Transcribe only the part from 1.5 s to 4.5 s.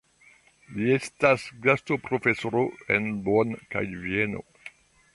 gastoprofesoro en Bonn kaj Vieno.